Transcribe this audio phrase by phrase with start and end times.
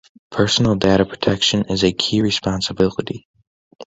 [0.31, 3.27] Personal data protection is a key responsibility.